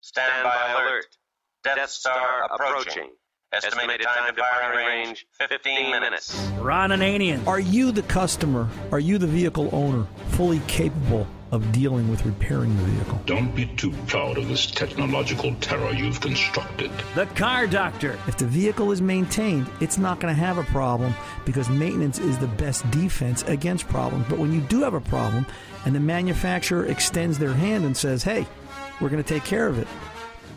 [0.00, 1.06] Stand by alert.
[1.64, 3.10] Death Star approaching.
[3.50, 6.36] Estimated time to firing range 15 minutes.
[6.58, 7.46] Ron Ananian.
[7.46, 8.68] Are you the customer?
[8.92, 13.20] Are you the vehicle owner fully capable of dealing with repairing the vehicle?
[13.24, 16.90] Don't be too proud of this technological terror you've constructed.
[17.14, 18.18] The Car Doctor.
[18.26, 21.14] If the vehicle is maintained, it's not going to have a problem
[21.46, 24.26] because maintenance is the best defense against problems.
[24.28, 25.46] But when you do have a problem
[25.86, 28.46] and the manufacturer extends their hand and says, hey,
[29.00, 29.88] we're going to take care of it,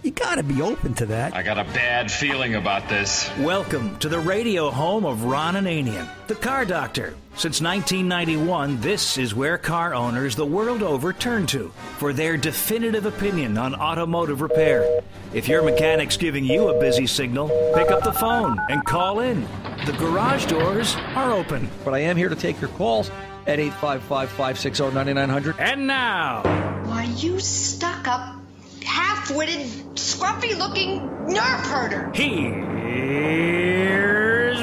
[0.04, 1.36] you got to be open to that.
[1.36, 3.30] I got a bad feeling about this.
[3.40, 7.14] Welcome to the radio home of Ron Ananian, the Car Doctor.
[7.36, 13.05] Since 1991, this is where car owners the world over turn to for their definitive
[13.05, 15.02] opinion on automotive repair.
[15.34, 19.48] If your mechanic's giving you a busy signal, pick up the phone and call in.
[19.86, 21.70] The garage doors are open.
[21.86, 23.09] But I am here to take your calls
[23.48, 25.59] at 855 560 9900.
[25.59, 26.70] And now,
[27.02, 28.36] Why, you stuck up,
[28.84, 29.66] half witted,
[29.96, 32.12] scruffy looking nerve herder.
[32.14, 33.34] here's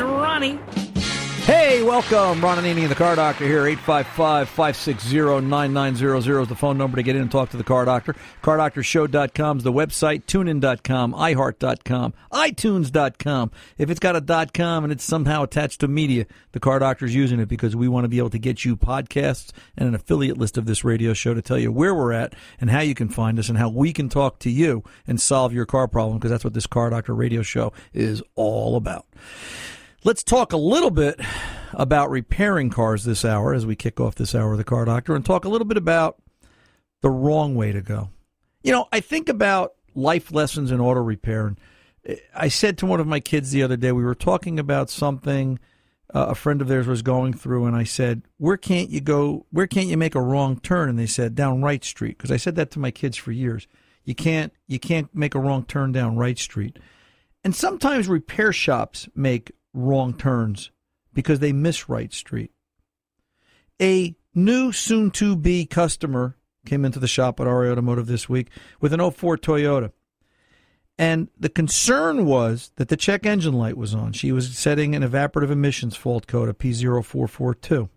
[0.01, 0.61] Ronnie.
[1.49, 2.45] Hey, welcome.
[2.45, 3.63] Ron Ananian and the Car Doctor here.
[3.63, 8.15] 855-560-9900 is the phone number to get in and talk to the Car Doctor.
[8.43, 10.25] CarDoctorShow.com is the website.
[10.25, 13.51] TuneIn.com, iHeart.com, iTunes.com.
[13.79, 17.15] If it's got a dot .com and it's somehow attached to media, the Car Doctor's
[17.15, 20.37] using it because we want to be able to get you podcasts and an affiliate
[20.37, 23.09] list of this radio show to tell you where we're at and how you can
[23.09, 26.31] find us and how we can talk to you and solve your car problem because
[26.31, 29.07] that's what this Car Doctor radio show is all about.
[30.05, 31.21] Let's talk a little bit
[31.73, 35.17] about repairing cars this hour as we kick off this hour of the Car Doctor
[35.17, 36.23] and talk a little bit about
[37.03, 38.11] the wrong way to go.
[38.63, 41.49] You know, I think about life lessons in auto repair.
[41.49, 44.89] And I said to one of my kids the other day, we were talking about
[44.89, 45.59] something
[46.15, 49.47] uh, a friend of theirs was going through, and I said, Where can't you go?
[49.51, 50.89] Where can't you make a wrong turn?
[50.89, 52.17] And they said, Down Right Street.
[52.17, 53.67] Because I said that to my kids for years.
[54.05, 56.79] You can't, you can't make a wrong turn down Right Street.
[57.45, 60.71] And sometimes repair shops make wrong turns
[61.15, 62.53] because they miss Right Street.
[63.81, 68.49] A new soon to be customer came into the shop at RA Automotive this week
[68.81, 69.93] with an 04 Toyota.
[70.99, 74.13] And the concern was that the check engine light was on.
[74.13, 77.89] She was setting an evaporative emissions fault code, a P0442.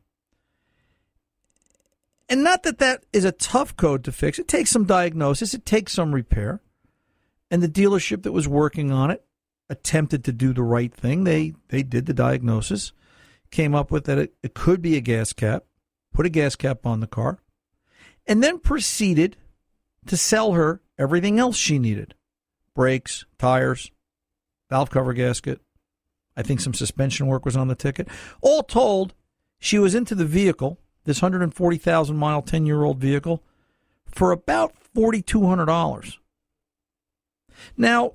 [2.30, 4.40] And not that that is a tough code to fix.
[4.40, 6.62] It takes some diagnosis, it takes some repair.
[7.50, 9.26] And the dealership that was working on it
[9.72, 11.24] attempted to do the right thing.
[11.24, 12.92] They they did the diagnosis,
[13.50, 15.64] came up with that it, it could be a gas cap,
[16.14, 17.40] put a gas cap on the car,
[18.28, 19.38] and then proceeded
[20.06, 22.14] to sell her everything else she needed.
[22.76, 23.92] Brakes, tires,
[24.70, 25.62] valve cover gasket.
[26.36, 28.08] I think some suspension work was on the ticket.
[28.42, 29.14] All told,
[29.60, 33.42] she was into the vehicle, this 140,000 mile 10 year old vehicle,
[34.06, 36.18] for about $4,200.
[37.78, 38.14] Now,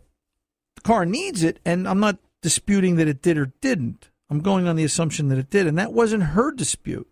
[0.86, 4.08] car needs it, and I'm not disputing that it did or didn't.
[4.30, 7.08] I'm going on the assumption that it did, and that wasn't her dispute.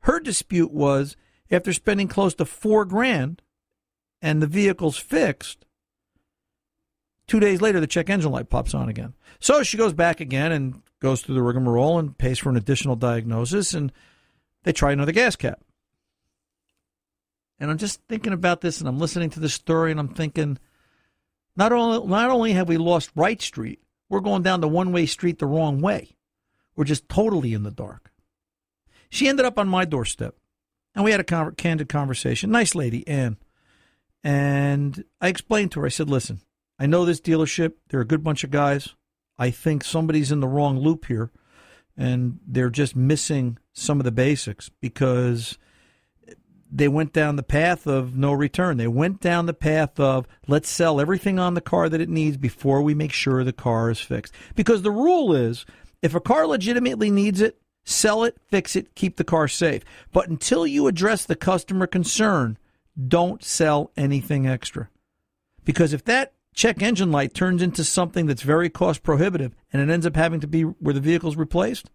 [0.00, 1.14] Her dispute was
[1.50, 3.42] after spending close to four grand
[4.22, 5.66] and the vehicle's fixed,
[7.26, 9.12] two days later the check engine light pops on again.
[9.40, 12.96] So she goes back again and goes through the rigmarole and pays for an additional
[12.96, 13.92] diagnosis, and
[14.62, 15.60] they try another gas cap.
[17.58, 20.58] And I'm just thinking about this, and I'm listening to this story, and I'm thinking,
[21.56, 25.06] not only not only have we lost Right Street, we're going down the one way
[25.06, 26.16] street the wrong way.
[26.76, 28.12] We're just totally in the dark.
[29.08, 30.36] She ended up on my doorstep,
[30.94, 32.50] and we had a con- candid conversation.
[32.50, 33.36] Nice lady, Ann.
[34.22, 35.86] And I explained to her.
[35.86, 36.40] I said, "Listen,
[36.78, 37.74] I know this dealership.
[37.88, 38.94] They're a good bunch of guys.
[39.38, 41.30] I think somebody's in the wrong loop here,
[41.96, 45.58] and they're just missing some of the basics because."
[46.72, 48.76] They went down the path of no return.
[48.76, 52.36] They went down the path of let's sell everything on the car that it needs
[52.36, 54.32] before we make sure the car is fixed.
[54.54, 55.66] Because the rule is
[56.02, 59.82] if a car legitimately needs it, sell it, fix it, keep the car safe.
[60.12, 62.56] But until you address the customer concern,
[63.08, 64.88] don't sell anything extra.
[65.64, 69.92] Because if that check engine light turns into something that's very cost prohibitive and it
[69.92, 71.90] ends up having to be where the vehicle's replaced,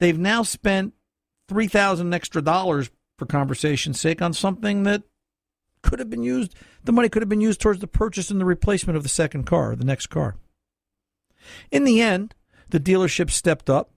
[0.00, 0.94] they've now spent
[1.48, 5.02] 3000 extra dollars for conversation's sake on something that
[5.82, 6.54] could have been used
[6.84, 9.44] the money could have been used towards the purchase and the replacement of the second
[9.44, 10.36] car the next car.
[11.70, 12.34] In the end
[12.70, 13.90] the dealership stepped up.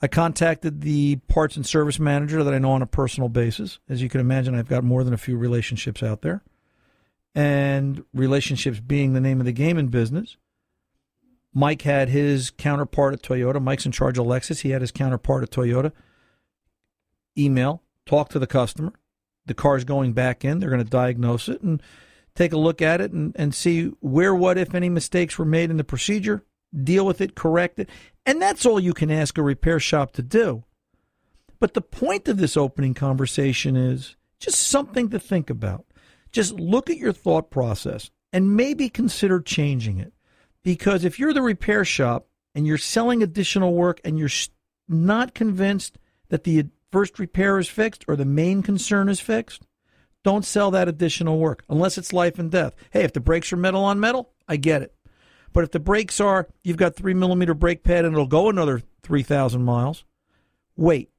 [0.00, 3.78] I contacted the parts and service manager that i know on a personal basis.
[3.88, 6.42] As you can imagine i've got more than a few relationships out there.
[7.34, 10.36] And relationships being the name of the game in business
[11.52, 13.62] mike had his counterpart at toyota.
[13.62, 14.60] Mike's in charge of lexus.
[14.60, 15.92] He had his counterpart at toyota.
[17.38, 18.92] Email talk to the customer.
[19.46, 20.58] The car's going back in.
[20.58, 21.82] They're going to diagnose it and
[22.34, 25.70] take a look at it and, and see where, what, if any mistakes were made
[25.70, 26.44] in the procedure,
[26.82, 27.88] deal with it, correct it.
[28.24, 30.64] And that's all you can ask a repair shop to do.
[31.58, 35.86] But the point of this opening conversation is just something to think about.
[36.32, 40.12] Just look at your thought process and maybe consider changing it.
[40.62, 44.28] Because if you're the repair shop and you're selling additional work and you're
[44.88, 45.98] not convinced
[46.28, 49.62] that the first repair is fixed or the main concern is fixed,
[50.24, 52.74] don't sell that additional work unless it's life and death.
[52.90, 54.94] Hey, if the brakes are metal on metal, I get it.
[55.52, 58.82] But if the brakes are, you've got three millimeter brake pad and it'll go another
[59.02, 60.04] 3,000 miles,
[60.76, 61.10] wait.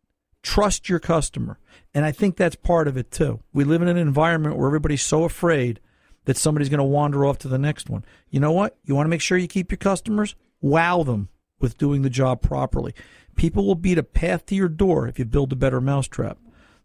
[0.44, 1.58] Trust your customer.
[1.94, 3.42] And I think that's part of it too.
[3.54, 5.80] We live in an environment where everybody's so afraid
[6.26, 8.06] that somebody's going to wander off to the next one.
[8.30, 8.78] You know what?
[8.84, 10.36] You want to make sure you keep your customers?
[10.62, 11.30] Wow them
[11.60, 12.94] with doing the job properly.
[13.38, 16.38] People will beat a path to your door if you build a better mousetrap.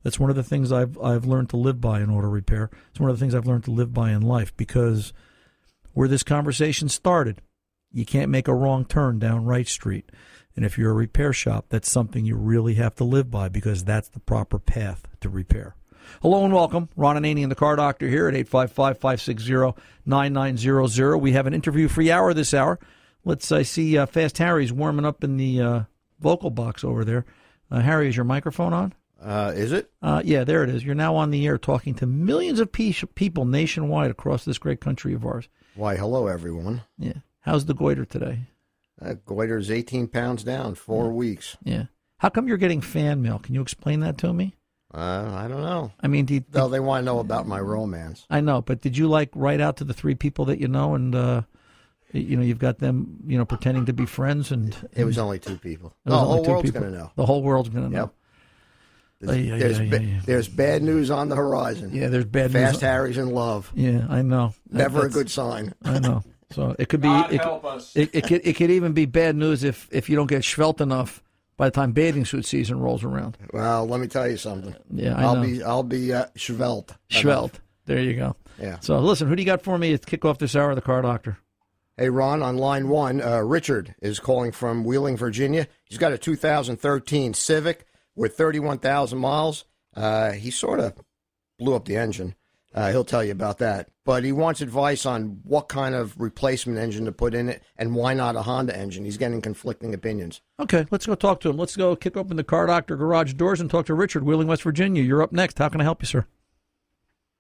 [0.03, 2.71] That's one of the things I've I've learned to live by in auto repair.
[2.91, 5.13] It's one of the things I've learned to live by in life because
[5.95, 7.41] where this conversation started,
[7.91, 10.11] you can't make a wrong turn down Right Street.
[10.55, 13.85] And if you're a repair shop, that's something you really have to live by because
[13.85, 15.77] that's the proper path to repair.
[16.21, 16.89] Hello and welcome.
[16.97, 21.19] Ron Ananian, the car doctor here at 855 560 9900.
[21.19, 22.79] We have an interview free hour this hour.
[23.25, 25.83] Let's I see uh, Fast Harry's warming up in the uh,
[26.23, 27.25] vocal box over there.
[27.71, 28.95] Uh, Harry, is your microphone on?
[29.21, 29.91] Uh, is it?
[30.03, 30.85] Uh, yeah, there it is.
[30.85, 34.81] You're now on the air talking to millions of pe- people nationwide across this great
[34.81, 35.49] country of ours.
[35.75, 36.83] Why, hello, everyone.
[36.99, 37.21] Yeah.
[37.41, 38.41] How's the goiter today?
[39.01, 41.13] Uh, goiter's 18 pounds down, four yeah.
[41.13, 41.57] weeks.
[41.63, 41.85] Yeah.
[42.19, 43.39] How come you're getting fan mail?
[43.39, 44.55] Can you explain that to me?
[44.95, 45.93] Uh, I don't know.
[46.01, 48.27] I mean, did, well, they want to know about my romance.
[48.29, 50.95] I know, but did you like write out to the three people that you know,
[50.95, 51.43] and uh,
[52.12, 55.19] you know, you've got them, you know, pretending to be friends, and, and it was
[55.19, 55.94] only two people.
[56.05, 57.11] The whole world's going to know.
[57.17, 58.03] The whole world's going to know.
[58.03, 58.14] Yep.
[59.20, 60.20] There's, there's, yeah, yeah, yeah.
[60.26, 61.91] there's, bad news on the horizon.
[61.94, 62.70] Yeah, there's bad Fast news.
[62.73, 63.70] Fast Harry's in love.
[63.75, 64.53] Yeah, I know.
[64.69, 65.75] Never That's, a good sign.
[65.85, 66.25] I know.
[66.50, 67.09] So it could be.
[67.09, 67.97] God it, help us.
[67.97, 68.41] It, it, could.
[68.44, 71.23] It could even be bad news if if you don't get svelte enough
[71.56, 73.38] by the time bathing suit season rolls around.
[73.53, 74.75] Well, let me tell you something.
[74.91, 75.43] Yeah, I will know.
[75.43, 75.62] be.
[75.62, 76.93] I'll be uh, svelte.
[77.11, 77.61] Svelte.
[77.87, 78.37] There you go.
[78.61, 78.79] Yeah.
[78.81, 80.82] So listen, who do you got for me to kick off this hour of the
[80.82, 81.38] car doctor?
[82.03, 85.69] Hey, Ron, on line one, uh, Richard is calling from Wheeling, Virginia.
[85.85, 89.67] He's got a 2013 Civic with 31,000 miles.
[89.95, 90.95] Uh, he sort of
[91.61, 92.35] blew up the engine.
[92.75, 93.89] Uh, he'll tell you about that.
[94.05, 97.95] But he wants advice on what kind of replacement engine to put in it and
[97.95, 99.05] why not a Honda engine.
[99.05, 100.41] He's getting conflicting opinions.
[100.59, 101.57] Okay, let's go talk to him.
[101.57, 104.65] Let's go kick open the Car Doctor garage doors and talk to Richard, Wheeling, West
[104.65, 105.05] Virginia.
[105.05, 105.57] You're up next.
[105.59, 106.27] How can I help you, sir?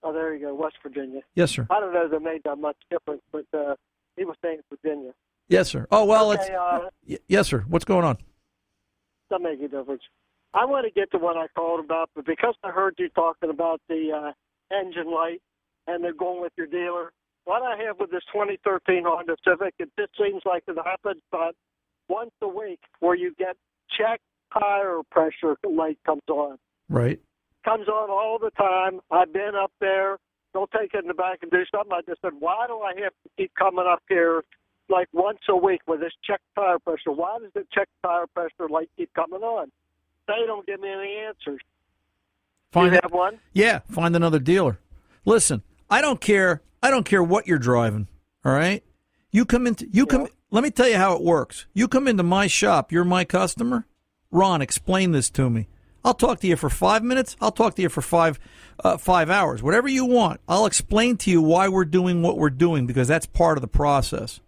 [0.04, 1.22] Oh, there you go, West Virginia.
[1.34, 1.66] Yes, sir.
[1.68, 3.74] I don't know if it made that much difference, but uh,
[4.16, 5.12] he was saying Virginia.
[5.48, 5.86] Yes, sir.
[5.90, 6.50] Oh, well, okay, it's.
[6.50, 7.64] Uh, y- yes, sir.
[7.68, 8.18] What's going on?
[9.30, 10.02] Doesn't make a difference.
[10.54, 13.50] I want to get to what I called about, but because I heard you talking
[13.50, 15.40] about the uh, engine light
[15.86, 17.12] and they're going with your dealer,
[17.44, 21.54] what I have with this 2013 Honda Civic, it just seems like it happens about
[22.08, 23.56] once a week where you get
[23.98, 24.20] check
[24.52, 26.58] tire pressure light comes on.
[26.88, 27.20] Right.
[27.64, 29.00] Comes on all the time.
[29.10, 30.18] I've been up there.
[30.54, 31.92] Don't take it in the back and do something.
[31.92, 34.42] I just said, why do I have to keep coming up here
[34.88, 37.12] like once a week with this check tire pressure?
[37.12, 39.70] Why does the check tire pressure light keep coming on?
[40.28, 41.60] They don't give me any answers.
[42.70, 43.38] Find you have one?
[43.52, 44.78] Yeah, find another dealer.
[45.24, 46.62] Listen, I don't care.
[46.82, 48.08] I don't care what you're driving.
[48.44, 48.82] All right,
[49.30, 50.26] you come into you come.
[50.50, 51.66] Let me tell you how it works.
[51.74, 52.92] You come into my shop.
[52.92, 53.86] You're my customer.
[54.30, 55.68] Ron, explain this to me.
[56.04, 57.36] I'll talk to you for five minutes.
[57.40, 58.38] I'll talk to you for five
[58.82, 59.62] uh, five hours.
[59.62, 60.40] Whatever you want.
[60.48, 63.68] I'll explain to you why we're doing what we're doing because that's part of the
[63.68, 64.40] process.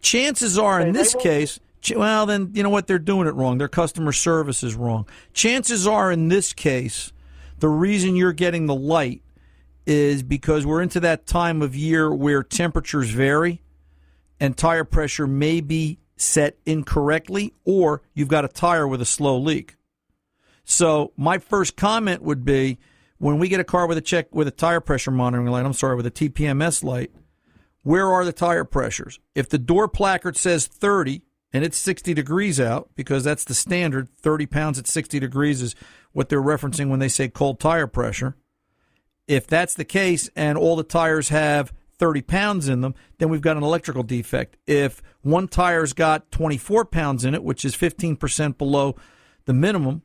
[0.00, 1.58] Chances are, in this case,
[1.94, 2.86] well, then you know what?
[2.86, 3.58] They're doing it wrong.
[3.58, 5.06] Their customer service is wrong.
[5.32, 7.12] Chances are, in this case,
[7.58, 9.22] the reason you're getting the light
[9.86, 13.62] is because we're into that time of year where temperatures vary
[14.40, 19.38] and tire pressure may be set incorrectly, or you've got a tire with a slow
[19.38, 19.76] leak.
[20.68, 22.78] So my first comment would be
[23.18, 25.72] when we get a car with a check with a tire pressure monitoring light, I'm
[25.72, 27.12] sorry, with a TPMS light,
[27.82, 29.20] where are the tire pressures?
[29.36, 34.08] If the door placard says 30 and it's 60 degrees out, because that's the standard,
[34.18, 35.76] 30 pounds at 60 degrees is
[36.10, 38.36] what they're referencing when they say cold tire pressure.
[39.28, 43.40] If that's the case and all the tires have 30 pounds in them, then we've
[43.40, 44.56] got an electrical defect.
[44.66, 48.96] If one tire's got 24 pounds in it, which is 15% below
[49.44, 50.02] the minimum,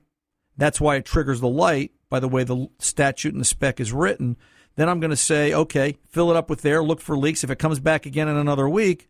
[0.57, 3.93] that's why it triggers the light by the way the statute and the spec is
[3.93, 4.37] written.
[4.75, 7.43] Then I'm going to say, okay, fill it up with air, look for leaks.
[7.43, 9.09] If it comes back again in another week,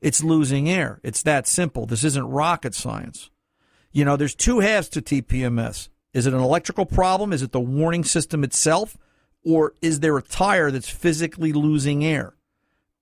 [0.00, 1.00] it's losing air.
[1.02, 1.86] It's that simple.
[1.86, 3.30] This isn't rocket science.
[3.92, 5.88] You know, there's two halves to TPMS.
[6.14, 7.32] Is it an electrical problem?
[7.32, 8.96] Is it the warning system itself?
[9.44, 12.34] or is there a tire that's physically losing air?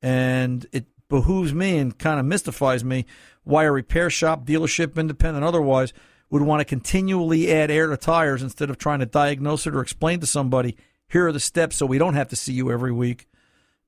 [0.03, 3.05] And it behooves me and kind of mystifies me
[3.45, 5.93] why a repair shop, dealership, independent, otherwise,
[6.31, 9.81] would want to continually add air to tires instead of trying to diagnose it or
[9.81, 10.77] explain to somebody,
[11.09, 13.27] here are the steps so we don't have to see you every week.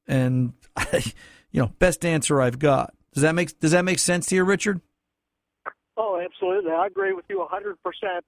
[0.07, 0.53] And,
[0.93, 2.95] you know, best answer I've got.
[3.15, 4.81] Does that make, does that make sense to you, Richard?
[5.97, 6.73] Oh, absolutely.
[6.73, 7.75] I agree with you 100%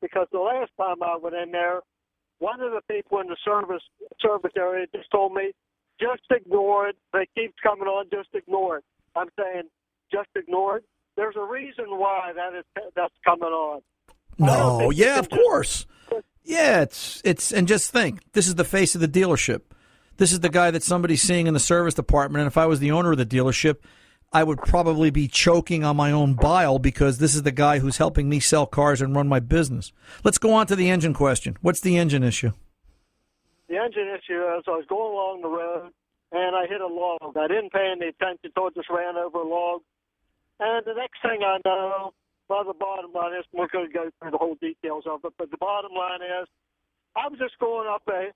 [0.01, 1.81] because the last time I went in there,
[2.39, 3.83] one of the people in the service
[4.21, 5.53] service area just told me,
[6.01, 6.97] just ignore it.
[7.13, 8.85] They keep coming on, just ignore it.
[9.17, 9.65] I'm saying,
[10.13, 10.85] just ignore it.
[11.17, 13.81] There's a reason why that is that's coming on.
[14.39, 15.87] No, yeah, of course.
[16.43, 19.63] Yeah, it's it's and just think, this is the face of the dealership.
[20.17, 22.79] This is the guy that somebody's seeing in the service department, and if I was
[22.81, 23.77] the owner of the dealership,
[24.33, 27.99] I would probably be choking on my own bile because this is the guy who's
[27.99, 29.93] helping me sell cars and run my business.
[30.25, 31.57] Let's go on to the engine question.
[31.63, 32.51] What's the engine issue?
[33.69, 35.93] The engine issue is I was going along the road
[36.33, 37.37] and I hit a log.
[37.37, 39.83] I didn't pay any attention to it, just ran over a log.
[40.59, 42.13] And the next thing I know,
[42.49, 45.33] well, the bottom line is we're going to go through the whole details of it,
[45.39, 46.49] but the bottom line is
[47.17, 48.31] I was just going up a,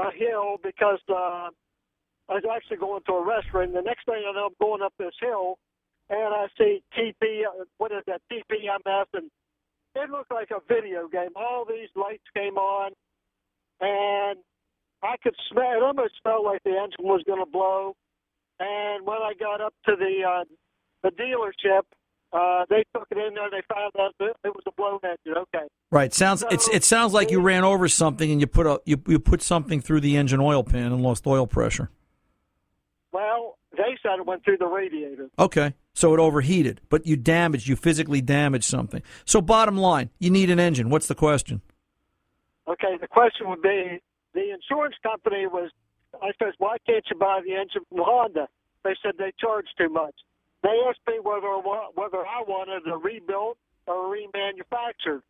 [0.00, 1.50] a hill because uh,
[2.28, 3.74] I was actually going to a restaurant.
[3.74, 5.58] The next thing I know, I'm going up this hill,
[6.10, 7.42] and I see TP.
[7.78, 8.22] What is that?
[8.32, 9.30] TPMS, and
[9.94, 11.30] it looked like a video game.
[11.36, 12.92] All these lights came on,
[13.80, 14.38] and
[15.02, 15.76] I could smell.
[15.76, 17.94] It almost smelled like the engine was going to blow.
[18.60, 20.44] And when I got up to the uh,
[21.02, 21.82] the dealership,
[22.32, 23.50] uh, they took it in there.
[23.50, 25.42] They found out that it was a blown engine.
[25.54, 25.66] Okay.
[25.90, 26.12] Right.
[26.12, 29.00] Sounds so, it's it sounds like you ran over something and you put a you
[29.06, 31.90] you put something through the engine oil pan and lost oil pressure.
[33.12, 35.30] Well, they said it went through the radiator.
[35.38, 35.74] Okay.
[35.94, 39.02] So it overheated, but you damaged, you physically damaged something.
[39.24, 40.90] So bottom line, you need an engine.
[40.90, 41.60] What's the question?
[42.68, 43.98] Okay, the question would be
[44.32, 45.70] the insurance company was
[46.22, 48.48] I said, why can't you buy the engine from Honda?
[48.84, 50.14] They said they charge too much.
[50.62, 51.48] They asked me whether
[51.94, 55.22] whether I wanted a rebuilt or remanufactured.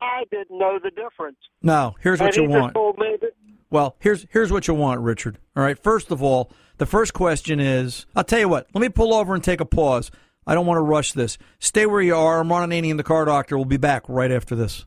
[0.00, 1.38] I didn't know the difference.
[1.62, 2.74] No, here's what and you want.
[2.74, 3.32] That,
[3.70, 5.38] well, here's here's what you want, Richard.
[5.56, 5.78] All right.
[5.78, 9.34] First of all, the first question is I'll tell you what, let me pull over
[9.34, 10.10] and take a pause.
[10.46, 11.38] I don't want to rush this.
[11.58, 12.40] Stay where you are.
[12.40, 13.56] I'm Ron Ananian, the car doctor.
[13.56, 14.84] We'll be back right after this.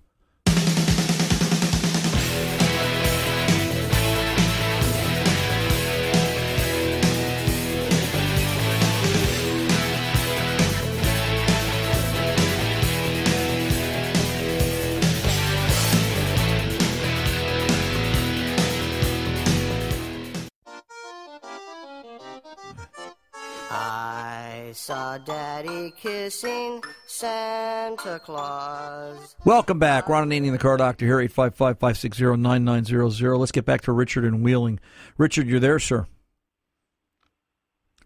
[24.90, 29.36] Saw Daddy kissing Santa Claus.
[29.46, 30.10] Welcome back.
[30.10, 33.38] Ron and Ananian, the car doctor here, 855-560-9900.
[33.38, 34.80] Let's get back to Richard and Wheeling.
[35.20, 36.08] Richard, you're there, sir.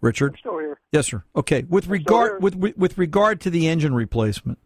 [0.02, 0.34] Richard?
[0.34, 0.78] I'm still here.
[0.92, 1.24] Yes, sir.
[1.34, 1.64] Okay.
[1.70, 4.60] With regard with, with, with regard to the engine replacement,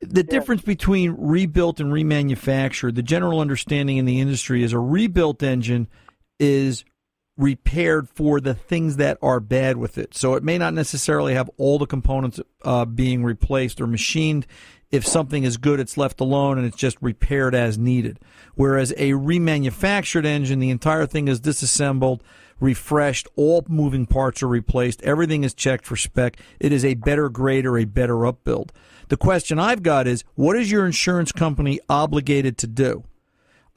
[0.00, 0.30] the yeah.
[0.30, 5.88] difference between rebuilt and remanufactured, the general understanding in the industry is a rebuilt engine
[6.38, 6.84] is
[7.36, 10.14] repaired for the things that are bad with it.
[10.14, 14.46] So it may not necessarily have all the components uh, being replaced or machined.
[14.90, 18.20] If something is good, it's left alone and it's just repaired as needed.
[18.54, 22.22] Whereas a remanufactured engine, the entire thing is disassembled,
[22.60, 26.38] refreshed, all moving parts are replaced, everything is checked for spec.
[26.58, 28.72] It is a better grade or a better upbuild.
[29.08, 33.04] The question I've got is, what is your insurance company obligated to do?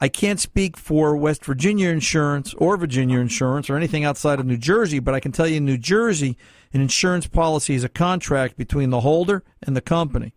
[0.00, 4.56] I can't speak for West Virginia insurance or Virginia insurance or anything outside of New
[4.56, 6.38] Jersey, but I can tell you in New Jersey,
[6.72, 10.32] an insurance policy is a contract between the holder and the company.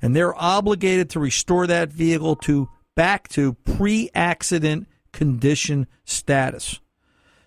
[0.00, 6.78] And they're obligated to restore that vehicle to back to pre accident condition status.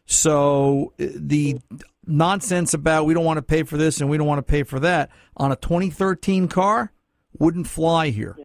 [0.06, 1.60] So uh, the
[2.06, 4.63] nonsense about we don't want to pay for this and we don't want to pay
[4.63, 6.92] for that on a 2013 car
[7.40, 8.38] wouldn't fly here.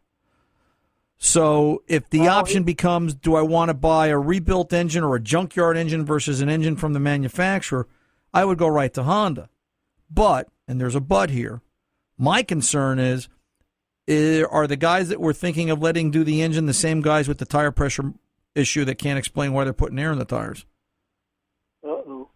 [1.17, 5.15] So if the well, option becomes, do I want to buy a rebuilt engine or
[5.15, 7.87] a junkyard engine versus an engine from the manufacturer,
[8.33, 9.49] I would go right to Honda.
[10.09, 11.61] But, and there's a but here,
[12.17, 13.29] my concern is,
[14.07, 17.27] eh, are the guys that we're thinking of letting do the engine the same guys
[17.27, 18.13] with the tire pressure
[18.55, 20.65] issue that can't explain why they're putting air in the tires?
[21.83, 22.29] Uh oh.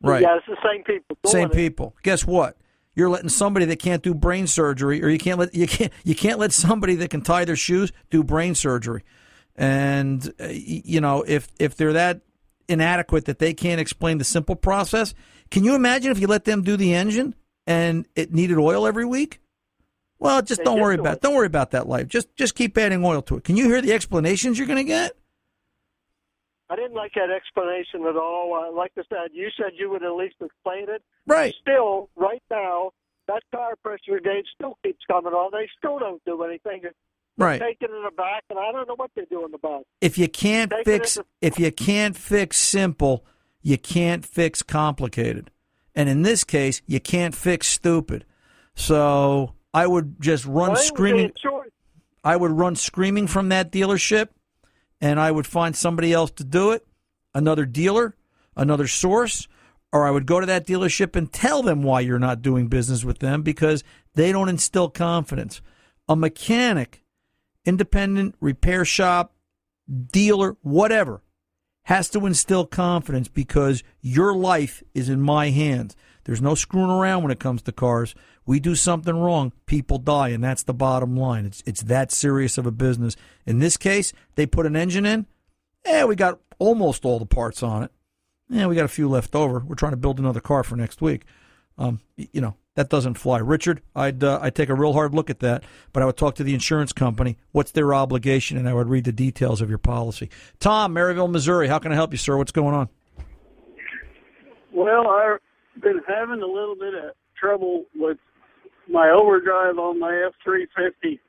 [0.00, 0.22] Right.
[0.22, 1.16] Yeah, it's the same people.
[1.26, 1.96] Same people.
[2.02, 2.56] Guess what?
[2.94, 6.14] You're letting somebody that can't do brain surgery, or you can't let you can't you
[6.14, 9.04] can't let somebody that can tie their shoes do brain surgery.
[9.56, 12.20] And uh, you know, if if they're that
[12.68, 15.14] inadequate that they can't explain the simple process,
[15.50, 17.34] can you imagine if you let them do the engine
[17.66, 19.40] and it needed oil every week?
[20.18, 21.20] Well, just they don't worry about it.
[21.22, 22.08] don't worry about that life.
[22.08, 23.44] Just just keep adding oil to it.
[23.44, 25.16] Can you hear the explanations you're going to get?
[26.72, 28.54] I didn't like that explanation at all.
[28.54, 31.02] Uh, like I said, you said you would at least explain it.
[31.26, 31.54] Right.
[31.60, 32.92] Still, right now,
[33.28, 35.50] that tire pressure gauge still keeps coming on.
[35.52, 36.80] They still don't do anything.
[36.82, 36.92] They're
[37.36, 37.60] Right.
[37.60, 39.86] taking it in the back, and I don't know what they're doing about.
[40.00, 43.26] If you can't fix if you can't fix simple,
[43.60, 45.50] you can't fix complicated.
[45.94, 48.24] And in this case, you can't fix stupid.
[48.74, 51.32] So I would just run Well, screaming.
[52.24, 54.28] I would run screaming from that dealership
[55.02, 56.86] and I would find somebody else to do it,
[57.34, 58.14] another dealer,
[58.56, 59.48] another source,
[59.92, 63.04] or I would go to that dealership and tell them why you're not doing business
[63.04, 63.82] with them because
[64.14, 65.60] they don't instill confidence.
[66.08, 67.02] A mechanic,
[67.64, 69.34] independent repair shop,
[70.10, 71.20] dealer, whatever,
[71.86, 75.96] has to instill confidence because your life is in my hands.
[76.24, 78.14] There's no screwing around when it comes to cars.
[78.46, 81.46] We do something wrong, people die, and that's the bottom line.
[81.46, 83.16] It's it's that serious of a business.
[83.46, 85.26] In this case, they put an engine in.
[85.84, 87.90] Eh, we got almost all the parts on it.
[88.48, 89.60] Yeah, we got a few left over.
[89.60, 91.24] We're trying to build another car for next week.
[91.78, 93.82] Um, you know that doesn't fly, Richard.
[93.94, 96.44] I'd uh, I'd take a real hard look at that, but I would talk to
[96.44, 97.36] the insurance company.
[97.52, 100.30] What's their obligation, and I would read the details of your policy.
[100.60, 101.68] Tom, Maryville, Missouri.
[101.68, 102.36] How can I help you, sir?
[102.36, 102.88] What's going on?
[104.72, 105.38] Well, I've
[105.80, 108.18] been having a little bit of trouble with
[108.88, 111.20] my overdrive on my F three fifty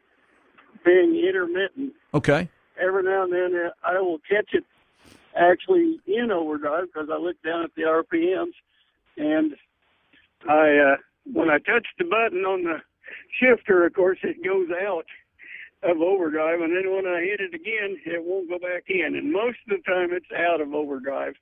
[0.83, 1.93] being intermittent.
[2.13, 2.49] Okay.
[2.79, 4.65] Every now and then, uh, I will catch it
[5.35, 8.53] actually in overdrive because I look down at the RPMs,
[9.17, 9.55] and
[10.49, 10.97] I uh,
[11.31, 12.81] when I touch the button on the
[13.39, 15.05] shifter, of course, it goes out
[15.83, 19.15] of overdrive, and then when I hit it again, it won't go back in.
[19.15, 21.35] And most of the time, it's out of overdrive.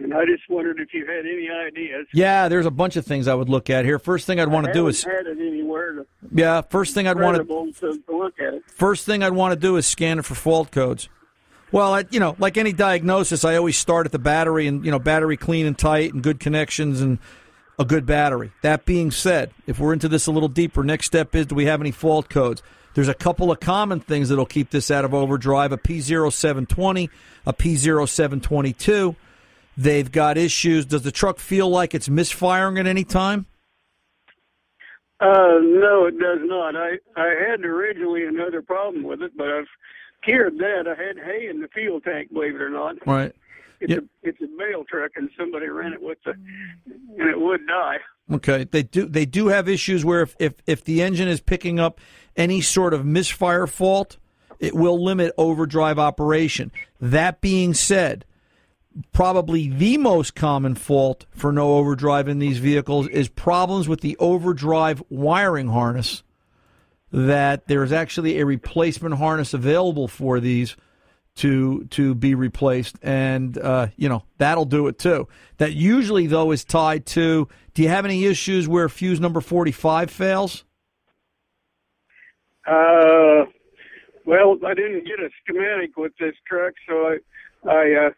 [0.00, 2.06] And I just wondered if you had any ideas.
[2.12, 3.98] Yeah, there's a bunch of things I would look at here.
[3.98, 6.60] First thing I'd want to do is had it anywhere to yeah.
[6.60, 8.62] First thing I'd want to to, look at it.
[8.70, 11.08] First thing I'd want to do is scan it for fault codes.
[11.72, 14.90] Well, I, you know, like any diagnosis, I always start at the battery and you
[14.90, 17.18] know, battery clean and tight and good connections and
[17.78, 18.52] a good battery.
[18.62, 21.66] That being said, if we're into this a little deeper, next step is do we
[21.66, 22.62] have any fault codes?
[22.94, 27.10] There's a couple of common things that'll keep this out of overdrive: a P0720,
[27.46, 29.16] a P0722.
[29.76, 30.86] They've got issues.
[30.86, 33.46] Does the truck feel like it's misfiring at any time?
[35.20, 36.76] Uh, no, it does not.
[36.76, 39.68] I I had originally another problem with it, but I've
[40.22, 40.84] cured that.
[40.86, 42.96] I had hay in the fuel tank, believe it or not.
[43.06, 43.34] Right.
[43.80, 47.66] It's a it's a bale truck, and somebody ran it with the, and it would
[47.66, 47.96] die.
[48.30, 51.80] Okay, they do they do have issues where if, if if the engine is picking
[51.80, 51.98] up
[52.36, 54.18] any sort of misfire fault,
[54.58, 56.70] it will limit overdrive operation.
[57.00, 58.25] That being said,
[59.12, 64.16] probably the most common fault for no overdrive in these vehicles is problems with the
[64.18, 66.22] overdrive wiring harness.
[67.12, 70.76] That there is actually a replacement harness available for these
[71.36, 75.28] to to be replaced, and uh, you know that'll do it too.
[75.58, 77.48] That usually though is tied to.
[77.74, 80.64] Do you have any issues where fuse number forty five fails?
[82.66, 83.44] Uh,
[84.24, 88.10] well, I didn't get a schematic with this truck, so I, I, uh,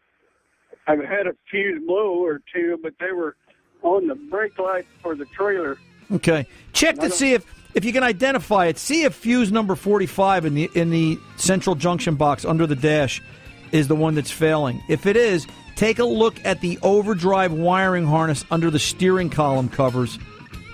[0.88, 3.36] I've had a fuse blow or two, but they were
[3.82, 5.78] on the brake light for the trailer.
[6.10, 8.78] Okay, check to see if if you can identify it.
[8.78, 12.74] See if fuse number forty five in the in the central junction box under the
[12.74, 13.22] dash
[13.70, 14.82] is the one that's failing.
[14.88, 15.46] If it is,
[15.76, 20.18] take a look at the overdrive wiring harness under the steering column covers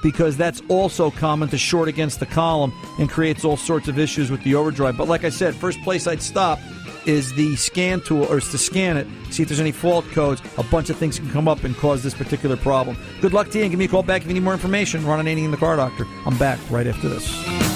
[0.05, 4.31] because that's also common to short against the column and creates all sorts of issues
[4.31, 4.97] with the overdrive.
[4.97, 6.61] But like I said, first place I'd stop
[7.07, 10.43] is the scan tool or is to scan it, see if there's any fault codes.
[10.59, 12.97] A bunch of things can come up and cause this particular problem.
[13.21, 15.05] Good luck to you and give me a call back if you need more information.
[15.05, 16.07] Ron Ananian the Car Doctor.
[16.27, 17.74] I'm back right after this.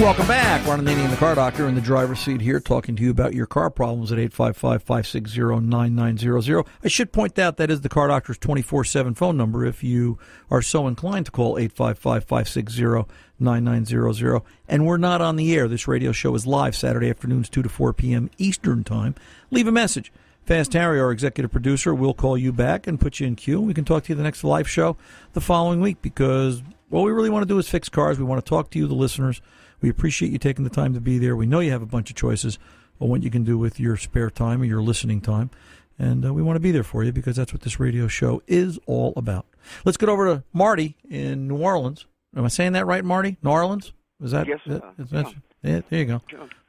[0.00, 0.66] Welcome back.
[0.66, 3.44] Ron Ananian the Car Doctor in the driver's seat here talking to you about your
[3.44, 6.66] car problems at 855-560-9900.
[6.82, 10.18] I should point out that is the Car Doctor's 24-7 phone number if you
[10.50, 14.42] are so inclined to call 855-560-9900.
[14.68, 15.68] And we're not on the air.
[15.68, 18.30] This radio show is live Saturday afternoons 2 to 4 p.m.
[18.38, 19.14] Eastern Time.
[19.50, 20.10] Leave a message.
[20.46, 23.60] Fast Harry, our executive producer, will call you back and put you in queue.
[23.60, 24.96] We can talk to you the next live show
[25.34, 28.18] the following week because what we really want to do is fix cars.
[28.18, 29.40] We want to talk to you, the listeners.
[29.80, 31.34] We appreciate you taking the time to be there.
[31.34, 32.58] We know you have a bunch of choices
[33.00, 35.50] on what you can do with your spare time or your listening time.
[35.98, 38.42] And uh, we want to be there for you because that's what this radio show
[38.46, 39.46] is all about.
[39.84, 42.06] Let's get over to Marty in New Orleans.
[42.36, 43.36] Am I saying that right, Marty?
[43.42, 43.92] New Orleans?
[44.22, 44.46] Is that?
[44.46, 46.22] Yes, that- uh, that- yeah, there you go.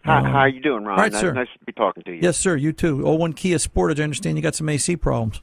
[0.04, 0.98] Hi, Um, how are you doing, Ron?
[0.98, 1.32] Right, nice, sir.
[1.32, 2.20] nice to be talking to you.
[2.22, 2.56] Yes, sir.
[2.58, 3.06] You too.
[3.06, 4.00] 01 Kia Sportage.
[4.00, 5.42] I understand you got some AC problems.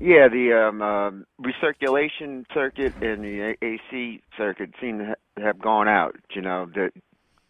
[0.00, 6.16] Yeah, the um, um recirculation circuit and the AC circuit seem to have gone out.
[6.34, 6.90] You know, the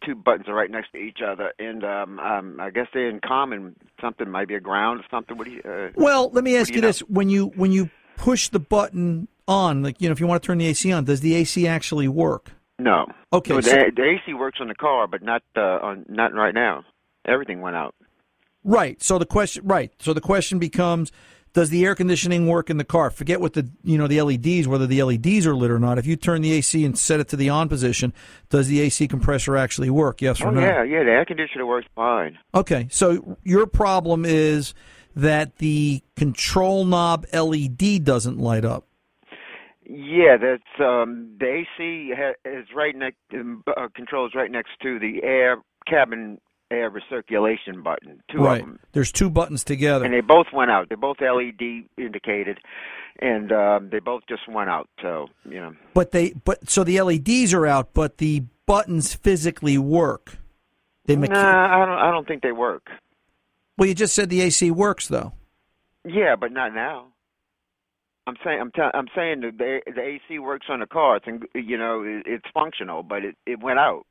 [0.05, 3.21] two buttons are right next to each other, and um, um, I guess they're in
[3.21, 3.75] common.
[4.01, 5.37] Something might be a ground or something.
[5.37, 5.61] What do you?
[5.63, 6.87] Uh, Well, let me ask do you, know?
[6.87, 10.43] this: when you when you push the button on, like you know, if you want
[10.43, 12.51] to turn the AC on, does the AC actually work?
[12.79, 13.05] No.
[13.31, 16.33] Okay, No, so- the, the AC works on the car, but not uh, on not
[16.33, 16.83] right now.
[17.25, 17.95] Everything went out.
[18.63, 19.01] Right.
[19.01, 19.91] So the question, right.
[19.99, 21.11] So the question becomes,
[21.53, 23.09] does the air conditioning work in the car?
[23.09, 25.97] Forget what the you know the LEDs, whether the LEDs are lit or not.
[25.97, 28.13] If you turn the AC and set it to the on position,
[28.49, 30.21] does the AC compressor actually work?
[30.21, 30.61] Yes or Oh no?
[30.61, 31.03] yeah, yeah.
[31.03, 32.37] The air conditioner works fine.
[32.53, 32.87] Okay.
[32.91, 34.73] So your problem is
[35.15, 38.85] that the control knob LED doesn't light up.
[39.85, 43.17] Yeah, that's um, the AC ha- is right next.
[43.33, 46.39] Um, uh, controls right next to the air cabin
[46.71, 48.21] air recirculation button.
[48.31, 48.61] Two right.
[48.61, 50.05] of them, There's two buttons together.
[50.05, 50.87] and they both went out.
[50.87, 52.59] They're both LED indicated,
[53.19, 54.89] and um, they both just went out.
[55.01, 59.77] So you know, But they but so the LEDs are out, but the buttons physically
[59.77, 60.37] work.
[61.05, 61.97] They mecha- nah, I don't.
[61.97, 62.87] I don't think they work.
[63.77, 65.33] Well, you just said the AC works though.
[66.05, 67.07] Yeah, but not now.
[68.27, 71.17] I'm saying I'm t- I'm saying that the the AC works on the car.
[71.17, 74.05] It's you know it, it's functional, but it it went out.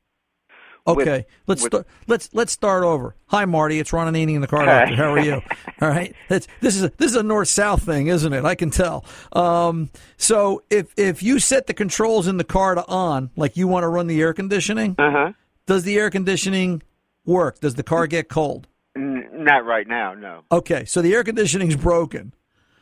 [0.86, 1.86] With- Okay, let's with- start.
[2.06, 3.14] Let's let's start over.
[3.28, 3.78] Hi, Marty.
[3.78, 4.96] It's Ron Ananian in the car doctor.
[4.96, 5.34] How are you?
[5.80, 6.14] All right.
[6.28, 8.44] That's, this is a, this is a north south thing, isn't it?
[8.44, 9.04] I can tell.
[9.32, 13.68] Um, so if if you set the controls in the car to on, like you
[13.68, 15.32] want to run the air conditioning, uh-huh.
[15.66, 16.82] does the air conditioning
[17.24, 17.60] work?
[17.60, 18.66] Does the car get cold?
[18.96, 20.42] N- not right now, no.
[20.50, 22.32] Okay, so the air conditioning's broken.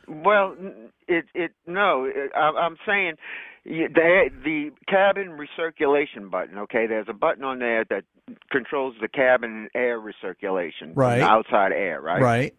[0.07, 0.55] Well,
[1.07, 2.09] it it no.
[2.35, 3.13] I, I'm saying
[3.65, 6.57] y- the the cabin recirculation button.
[6.59, 8.03] Okay, there's a button on there that
[8.51, 11.21] controls the cabin air recirculation, Right.
[11.21, 12.21] outside air, right?
[12.21, 12.55] Right.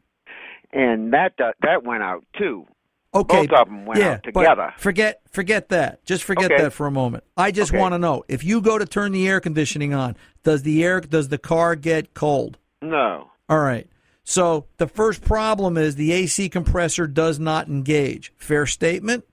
[0.72, 2.66] And that that, that went out too.
[3.12, 3.44] Okay.
[3.46, 4.74] Both of them went yeah, out together.
[4.78, 6.04] Forget forget that.
[6.04, 6.62] Just forget Okay.
[6.62, 7.24] that for a moment.
[7.36, 7.78] I just Okay.
[7.80, 11.00] want to know if you go to turn the air conditioning on, does the air
[11.00, 12.58] does the car get cold?
[12.80, 13.30] No.
[13.48, 13.88] All right.
[14.22, 18.32] So the first problem is the AC compressor does not engage.
[18.36, 19.24] Fair statement?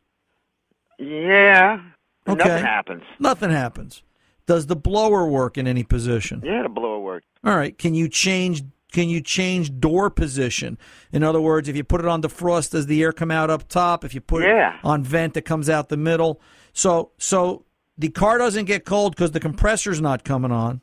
[0.98, 1.82] Yeah.
[2.28, 2.38] Okay.
[2.44, 3.04] Nothing happens.
[3.20, 4.04] Nothing happens.
[4.46, 6.42] Does the blower work in any position?
[6.44, 7.26] Yeah, the blower works.
[7.44, 7.78] All right.
[7.78, 10.78] Can you change can you change door position?
[11.12, 13.68] In other words, if you put it on defrost, does the air come out up
[13.68, 14.06] top?
[14.06, 14.76] If you put Yeah.
[14.76, 16.40] it on vent, it comes out the middle.
[16.74, 17.66] So so
[17.98, 20.82] the car doesn't get cold because the compressor's not coming on,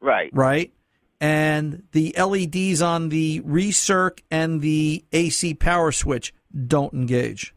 [0.00, 0.30] Right.
[0.32, 0.72] right?
[1.20, 6.32] And the LEDs on the recirc and the AC power switch
[6.66, 7.54] don't engage.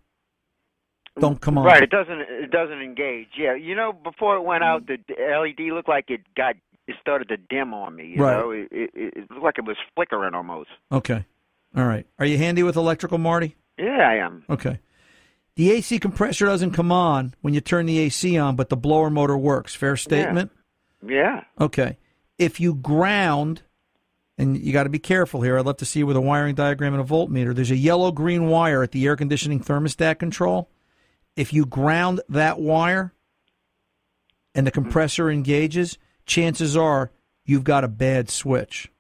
[1.20, 1.66] Don't come on.
[1.66, 1.84] Right.
[1.84, 2.20] It doesn't.
[2.22, 3.30] It doesn't engage.
[3.38, 3.56] Yeah.
[3.56, 6.56] You know, before it went out, the LED looked like it got.
[6.88, 8.14] It started to dim on me.
[8.16, 8.38] You Right.
[8.38, 10.70] know, it, it, it looked like it was flickering almost.
[10.92, 11.26] Okay.
[11.76, 12.06] All right.
[12.20, 13.56] Are you handy with electrical, Marty?
[13.78, 14.44] Yeah, I am.
[14.50, 14.80] Okay.
[15.56, 19.10] The AC compressor doesn't come on when you turn the AC on, but the blower
[19.10, 19.76] motor works.
[19.76, 20.52] Fair statement?
[21.06, 21.44] Yeah.
[21.60, 21.98] Okay.
[22.38, 23.62] If you ground,
[24.38, 26.56] and you got to be careful here, I'd love to see you with a wiring
[26.56, 27.54] diagram and a voltmeter.
[27.54, 30.70] There's a yellow green wire at the air conditioning thermostat control.
[31.36, 33.14] If you ground that wire
[34.54, 37.12] and the compressor engages, chances are
[37.46, 38.92] you've got a bad switch.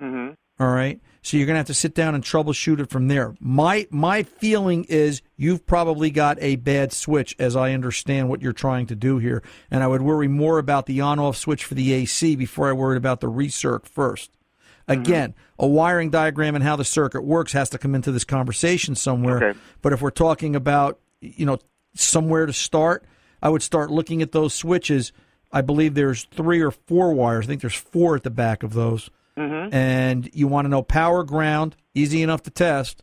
[0.00, 0.32] Mm-hmm.
[0.62, 1.00] All right.
[1.22, 3.34] So you're going to have to sit down and troubleshoot it from there.
[3.38, 8.52] My my feeling is you've probably got a bad switch as I understand what you're
[8.52, 11.92] trying to do here, and I would worry more about the on-off switch for the
[11.92, 14.32] AC before I worried about the recirc first.
[14.88, 18.94] Again, a wiring diagram and how the circuit works has to come into this conversation
[18.94, 19.42] somewhere.
[19.42, 19.58] Okay.
[19.80, 21.58] But if we're talking about, you know,
[21.94, 23.04] somewhere to start,
[23.42, 25.12] I would start looking at those switches.
[25.52, 27.46] I believe there's three or four wires.
[27.46, 29.10] I think there's four at the back of those.
[29.36, 29.74] Mm-hmm.
[29.74, 33.02] And you want to know power ground, easy enough to test.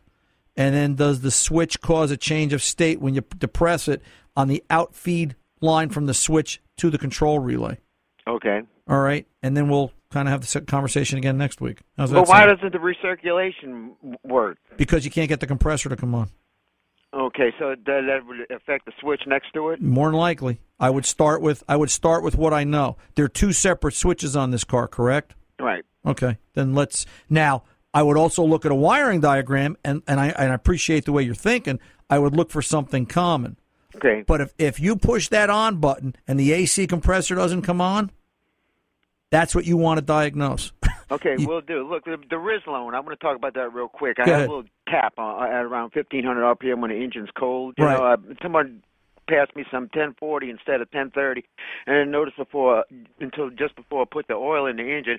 [0.56, 4.02] And then does the switch cause a change of state when you depress it
[4.36, 7.78] on the outfeed line from the switch to the control relay?
[8.28, 8.62] Okay.
[8.88, 9.26] All right.
[9.42, 11.80] And then we'll kind of have the conversation again next week.
[11.96, 12.58] How's But why sound?
[12.58, 13.92] doesn't the recirculation
[14.24, 14.58] work?
[14.76, 16.30] Because you can't get the compressor to come on.
[17.12, 19.82] Okay, so that, that would affect the switch next to it.
[19.82, 22.96] More than likely, I would start with I would start with what I know.
[23.16, 25.34] There are two separate switches on this car, correct?
[25.58, 25.84] Right.
[26.06, 27.64] Okay, then let's now.
[27.92, 31.12] I would also look at a wiring diagram, and, and I and I appreciate the
[31.12, 31.80] way you're thinking.
[32.08, 33.56] I would look for something common.
[33.96, 34.22] Okay.
[34.24, 38.12] But if if you push that on button and the AC compressor doesn't come on,
[39.30, 40.72] that's what you want to diagnose.
[41.10, 41.88] Okay, we'll do.
[41.88, 42.94] Look, the, the Rislone.
[42.94, 44.18] I'm going to talk about that real quick.
[44.20, 44.48] I ahead.
[44.48, 47.74] a little tap on, at around 1500 RPM when the engine's cold.
[47.78, 47.98] You Right.
[47.98, 48.82] know, uh, someone
[49.30, 51.44] passed me some 1040 instead of 1030,
[51.86, 52.84] and I didn't before
[53.20, 55.18] until just before I put the oil in the engine.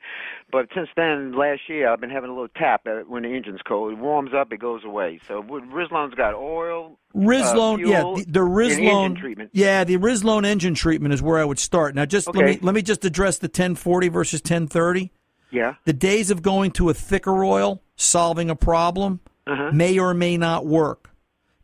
[0.52, 3.30] But since then, last year, I've been having a little tap at it when the
[3.30, 3.94] engine's cold.
[3.94, 5.20] It warms up, it goes away.
[5.28, 9.52] So Rislone's got oil, Rislone, uh, yeah, the, the Rislone treatment.
[9.54, 11.96] Yeah, the Rislone engine treatment is where I would start.
[11.96, 15.12] Now, just let me let me just address the 1040 versus 1030.
[15.52, 15.76] Yeah.
[15.86, 19.72] The days of going to a thicker oil, solving a problem, Uh-huh.
[19.74, 21.10] may or may not work.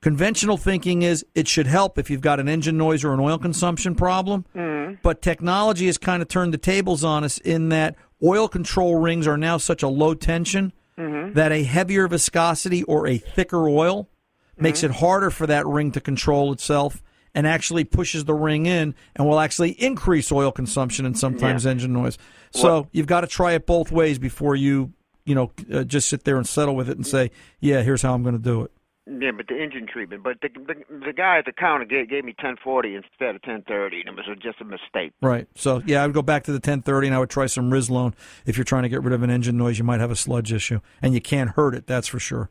[0.02, 3.38] Conventional thinking is it should help if you've got an engine noise or an oil
[3.38, 4.46] consumption problem.
[4.56, 5.00] Mhm.
[5.02, 9.28] But technology has kind of turned the tables on us in that oil control rings
[9.28, 11.34] are now such a low tension Mhm.
[11.34, 14.08] that a heavier viscosity or a thicker oil
[14.60, 14.94] makes Mm-hmm.
[14.94, 17.02] it harder for that ring to control itself
[17.38, 21.72] and actually pushes the ring in and will actually increase oil consumption and sometimes Yeah.
[21.72, 22.18] engine noise.
[22.50, 24.92] So Well- you've got to try it both ways before you,
[25.24, 28.16] you know, uh, just sit there and settle with it and say, yeah, here's how
[28.16, 28.72] I'm going to do it.
[29.06, 30.24] Yeah, but the engine treatment.
[30.24, 34.02] But the the, the guy at the counter gave, gave me 1040 instead of 1030,
[34.02, 35.14] and it was just a mistake.
[35.22, 35.48] Right.
[35.56, 38.16] So yeah, I would go back to the 1030 and I would try some Rislone.
[38.48, 40.52] If you're trying to get rid of an engine noise, you might have a sludge
[40.52, 41.86] issue, and you can't hurt it.
[41.86, 42.50] That's for sure.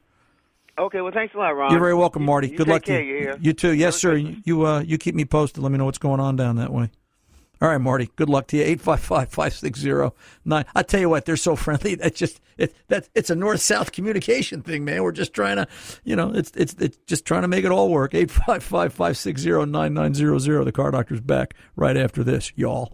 [0.78, 1.70] Okay, well, thanks a lot, Ron.
[1.70, 2.48] You're very welcome, Marty.
[2.48, 3.16] you Good luck care, to you.
[3.18, 3.36] you?
[3.40, 3.72] You too.
[3.72, 4.16] Yes, sir.
[4.16, 5.62] You uh, you keep me posted.
[5.62, 6.90] Let me know what's going on down that way.
[7.62, 8.10] All right, Marty.
[8.16, 8.64] Good luck to you.
[8.76, 10.64] 855-560-9.
[10.74, 11.94] I tell you what, they're so friendly.
[11.94, 15.02] That just it that it's a north south communication thing, man.
[15.02, 15.66] We're just trying to,
[16.04, 18.12] you know, it's it's it's just trying to make it all work.
[18.12, 20.64] 855-560-9900.
[20.66, 22.92] The car doctor's back right after this, y'all.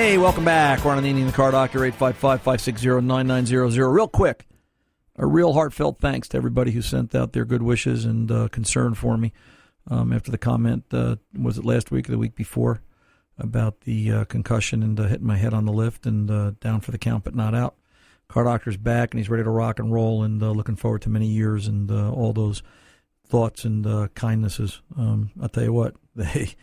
[0.00, 0.82] Hey, welcome back.
[0.82, 3.92] Ron Ananian, the car doctor, 855-560-9900.
[3.92, 4.46] Real quick,
[5.16, 8.94] a real heartfelt thanks to everybody who sent out their good wishes and uh, concern
[8.94, 9.34] for me
[9.90, 12.80] um, after the comment, uh, was it last week or the week before,
[13.36, 16.80] about the uh, concussion and uh, hitting my head on the lift and uh, down
[16.80, 17.74] for the count but not out.
[18.26, 21.10] Car doctor's back and he's ready to rock and roll and uh, looking forward to
[21.10, 22.62] many years and all those
[23.26, 24.80] thoughts and kindnesses.
[24.96, 26.54] Um, I'll tell you what, they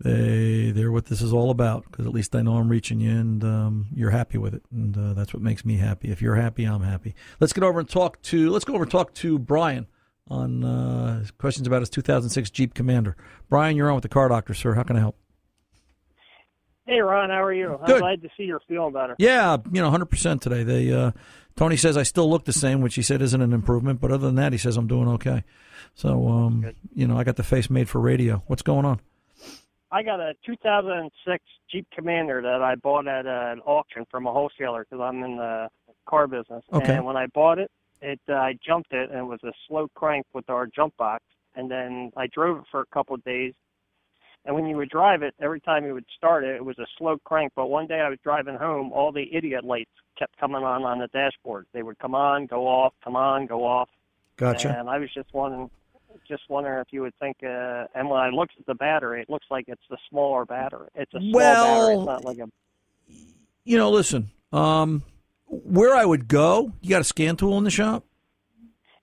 [0.00, 3.10] they they're what this is all about because at least I know I'm reaching you
[3.10, 6.10] and um, you're happy with it and uh, that's what makes me happy.
[6.10, 7.14] If you're happy, I'm happy.
[7.40, 9.86] Let's get over and talk to let's go over and talk to Brian
[10.28, 13.16] on uh, questions about his 2006 Jeep Commander.
[13.48, 14.74] Brian, you're on with the car doctor, sir.
[14.74, 15.16] How can I help?
[16.86, 17.74] Hey Ron, how are you?
[17.74, 18.00] I'm Good.
[18.00, 19.16] glad to see you're feeling better.
[19.18, 20.62] Yeah, you know, 100% today.
[20.62, 21.10] They uh,
[21.56, 24.26] Tony says I still look the same, which he said isn't an improvement, but other
[24.26, 25.42] than that, he says I'm doing okay.
[25.96, 28.44] So, um, you know, I got the face made for radio.
[28.46, 29.00] What's going on?
[29.90, 34.32] I got a 2006 Jeep Commander that I bought at uh, an auction from a
[34.32, 35.68] wholesaler because I'm in the
[36.08, 36.62] car business.
[36.72, 36.94] Okay.
[36.94, 37.70] And when I bought it,
[38.02, 41.24] it uh, I jumped it and it was a slow crank with our jump box.
[41.54, 43.54] And then I drove it for a couple of days.
[44.44, 46.86] And when you would drive it, every time you would start it, it was a
[46.96, 47.52] slow crank.
[47.56, 50.98] But one day I was driving home, all the idiot lights kept coming on on
[50.98, 51.66] the dashboard.
[51.72, 53.88] They would come on, go off, come on, go off.
[54.36, 54.78] Gotcha.
[54.78, 55.70] And I was just wondering,
[56.26, 57.38] just wondering if you would think.
[57.42, 60.88] Uh, and when I looked at the battery, it looks like it's the smaller battery.
[60.94, 61.94] It's a small battery.
[61.94, 62.48] It's not like a.
[63.64, 65.02] You know, listen, um,
[65.46, 68.04] where I would go, you got a scan tool in the shop?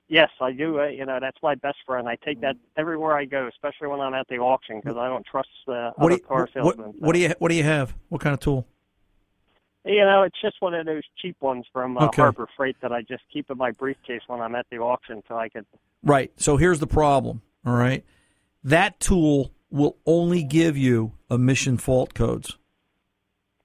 [0.08, 0.80] Yes, I do.
[0.80, 2.08] Uh, you know, that's my best friend.
[2.08, 5.26] I take that everywhere I go, especially when I'm at the auction, because I don't
[5.26, 6.94] trust the What other do, you, car what, salesmen.
[7.00, 7.96] what do you What do you have?
[8.10, 8.68] What kind of tool?
[9.86, 12.24] You know, it's just one of those cheap ones from uh, Okay.
[12.24, 15.38] Harbor Freight that I just keep in my briefcase when I'm at the auction, so
[15.38, 15.66] I could.
[16.04, 16.32] Right.
[16.38, 17.42] So here's the problem.
[17.66, 18.04] All right.
[18.64, 22.58] That tool will only give you emission fault codes.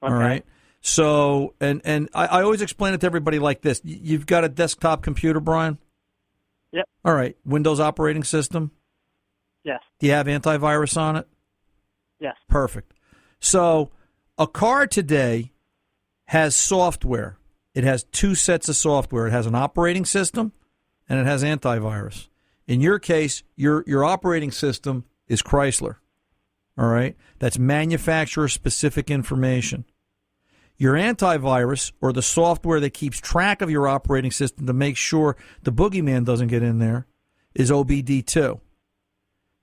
[0.03, 0.45] All right.
[0.83, 3.81] So and and I, I always explain it to everybody like this.
[3.85, 5.79] You've got a desktop computer, Brian.
[6.73, 6.89] Yep.
[7.05, 7.37] All right.
[7.45, 8.71] Windows operating system.
[9.65, 9.81] Yes.
[9.99, 11.29] Do you have antivirus on it?
[12.19, 12.37] Yes.
[12.49, 12.93] Perfect.
[13.41, 13.91] So
[14.39, 15.53] a car today
[16.31, 17.37] has software.
[17.75, 19.27] It has two sets of software.
[19.27, 20.53] It has an operating system
[21.09, 22.29] and it has antivirus.
[22.69, 25.97] In your case, your your operating system is Chrysler.
[26.79, 27.17] All right?
[27.41, 29.87] That's manufacturer specific information.
[30.77, 35.37] Your antivirus or the software that keeps track of your operating system to make sure
[35.65, 37.09] the boogeyman doesn't get in there
[37.57, 38.61] is OBD2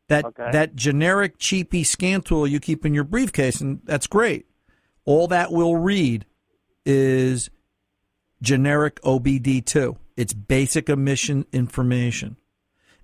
[0.10, 0.51] that Okay.
[0.51, 4.47] that generic cheapy scan tool you keep in your briefcase, and that's great.
[5.06, 6.25] All that will read
[6.88, 7.50] is
[8.41, 9.97] generic OBD2.
[10.15, 12.38] It's basic emission information.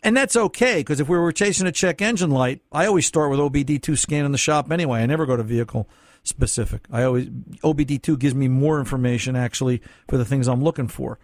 [0.01, 3.29] And that's okay because if we were chasing a check engine light, I always start
[3.29, 5.01] with OBD2 scan in the shop anyway.
[5.01, 5.87] I never go to vehicle
[6.23, 6.87] specific.
[6.91, 11.19] I always OBD2 gives me more information actually for the things I'm looking for.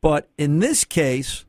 [0.00, 1.44] But in this case,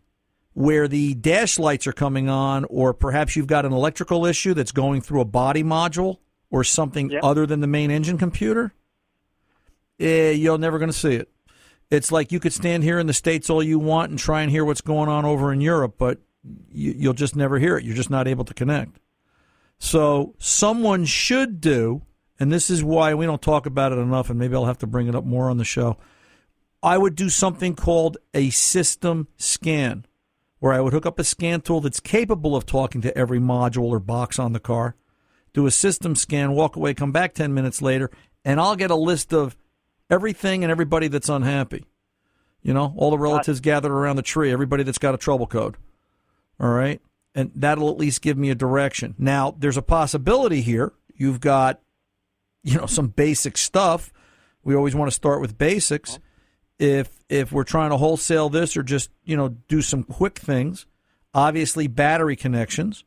[0.53, 4.71] where the dash lights are coming on, or perhaps you've got an electrical issue that's
[4.71, 6.17] going through a body module
[6.49, 8.73] or something other than the main engine computer,
[10.01, 11.29] eh, you're never going to see it.
[11.89, 14.49] It's like you could stand here in the States all you want and try and
[14.49, 16.19] hear what's going on over in Europe, but
[16.71, 17.83] you, you'll just never hear it.
[17.83, 18.99] You're just not able to connect.
[19.77, 22.03] So someone should do,
[22.39, 24.87] and this is why we don't talk about it enough, and maybe I'll have to
[24.87, 25.97] bring it up more on the show.
[26.81, 30.05] I would do something called a system scan,
[30.59, 33.89] where I would hook up a scan tool that's capable of talking to every module
[33.89, 34.95] or box on the car,
[35.53, 38.09] do a system scan, walk away, come back 10 minutes later,
[38.45, 39.57] and I'll get a list of
[40.11, 41.85] everything and everybody that's unhappy.
[42.61, 45.77] You know, all the relatives gathered around the tree, everybody that's got a trouble code.
[46.59, 47.01] All right.
[47.33, 49.15] And that'll at least give me a direction.
[49.17, 50.93] Now, there's a possibility here.
[51.15, 51.81] You've got,
[52.61, 54.13] you know, some basic stuff.
[54.63, 56.19] We always want to start with basics.
[56.77, 60.85] If if we're trying to wholesale this or just, you know, do some quick things,
[61.33, 63.05] obviously battery connections,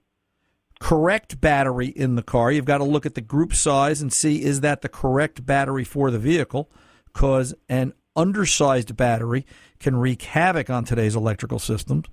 [0.81, 2.51] correct battery in the car.
[2.51, 5.85] You've got to look at the group size and see is that the correct battery
[5.85, 6.71] for the vehicle
[7.14, 9.46] cuz an undersized battery
[9.81, 12.07] can wreak havoc on today's electrical systems.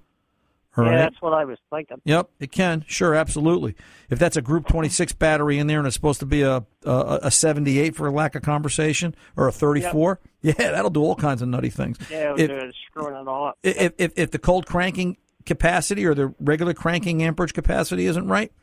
[0.77, 0.97] All yeah, right.
[0.99, 1.97] that's what I was thinking.
[2.05, 2.85] Yep, it can.
[2.87, 3.75] Sure, absolutely.
[4.09, 7.19] If that's a Group 26 battery in there and it's supposed to be a a,
[7.23, 11.49] a 78 for lack of conversation or a 34, yeah, that'll do all kinds of
[11.49, 11.97] nutty things.
[12.09, 13.57] Yeah, it If- screwing it all up.
[13.63, 18.53] if, if if the cold cranking capacity or the regular cranking amperage capacity isn't right,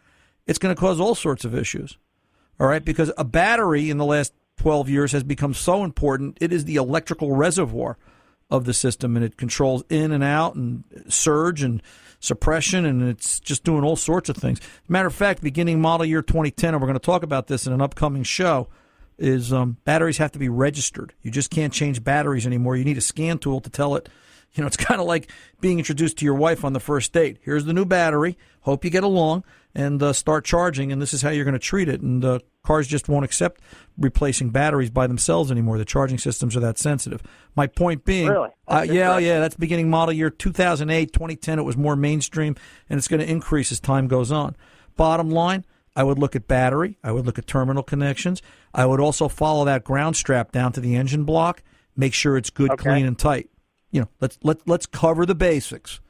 [0.47, 1.99] it's going to cause all sorts of issues.
[2.59, 6.37] All right, because a battery in the last 12 years has become so important.
[6.41, 7.97] It is the electrical reservoir
[8.51, 11.83] of the system, and it controls in and out and surge and
[12.21, 14.61] suppression, and it's just doing all sorts of things.
[14.89, 17.73] Matter of fact, beginning model year 2010, and we're going to talk about this in
[17.73, 18.69] an upcoming show,
[19.19, 21.13] is um, batteries have to be registered.
[21.23, 22.77] You just can't change batteries anymore.
[22.77, 24.09] You need a scan tool to tell it.
[24.55, 25.31] You know, it's kind of like
[25.61, 27.39] being introduced to your wife on the first date.
[27.43, 28.37] Here's the new battery.
[28.63, 31.59] Hope you get along and uh, start charging, and this is how you're going to
[31.59, 32.01] treat it.
[32.01, 33.61] And uh, cars just won't accept
[33.97, 35.79] replacing batteries by themselves anymore.
[35.79, 37.23] The charging systems are that sensitive.
[37.55, 38.51] My point being, Really?
[38.67, 41.59] uh, yeah, yeah, that's beginning model year 2008, 2010.
[41.59, 42.57] It was more mainstream,
[42.89, 44.57] and it's going to increase as time goes on.
[44.97, 46.99] Bottom line, I would look at battery.
[47.05, 48.43] I would look at terminal connections.
[48.75, 51.63] I would also follow that ground strap down to the engine block.
[51.97, 52.91] Make sure it's good, Okay.
[52.91, 53.49] clean, and tight.
[53.91, 56.01] You know, let's let let's cover the basics.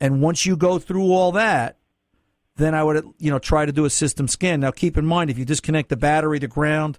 [0.00, 1.78] And once you go through all that,
[2.56, 4.60] then I would you know try to do a system scan.
[4.60, 6.98] Now keep in mind if you disconnect the battery, the ground,